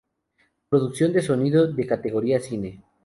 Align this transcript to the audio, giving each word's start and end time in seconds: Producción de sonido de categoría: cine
Producción 0.69 1.13
de 1.13 1.21
sonido 1.21 1.67
de 1.71 1.85
categoría: 1.85 2.39
cine 2.39 2.81